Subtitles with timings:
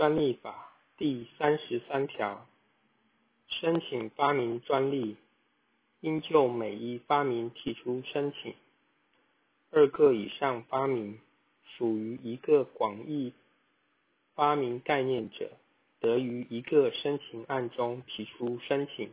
[0.00, 2.46] 专利法第三十三条
[3.48, 5.18] 申请发明专利
[6.00, 8.54] 应就每一发明提出申请。
[9.70, 11.20] 二个以上发明
[11.76, 13.34] 属于一个广义
[14.34, 15.50] 发明概念者
[16.00, 19.10] 得于一个申请案中提出申请。